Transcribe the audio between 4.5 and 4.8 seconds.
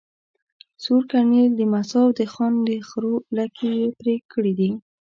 وه.